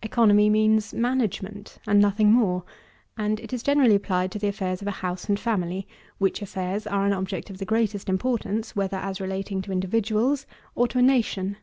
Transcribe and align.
3. 0.00 0.06
ECONOMY 0.08 0.48
means 0.48 0.94
management, 0.94 1.76
and 1.86 2.00
nothing 2.00 2.32
more; 2.32 2.64
and 3.18 3.38
it 3.40 3.52
is 3.52 3.62
generally 3.62 3.94
applied 3.94 4.32
to 4.32 4.38
the 4.38 4.48
affairs 4.48 4.80
of 4.80 4.88
a 4.88 5.04
house 5.04 5.28
and 5.28 5.38
family, 5.38 5.86
which 6.16 6.40
affairs 6.40 6.86
are 6.86 7.04
an 7.04 7.12
object 7.12 7.50
of 7.50 7.58
the 7.58 7.66
greatest 7.66 8.08
importance, 8.08 8.74
whether 8.74 8.96
as 8.96 9.20
relating 9.20 9.60
to 9.60 9.72
individuals 9.72 10.46
or 10.74 10.88
to 10.88 10.96
a 10.98 11.02
nation. 11.02 11.58